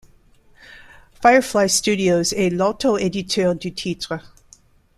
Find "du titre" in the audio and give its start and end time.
3.53-4.19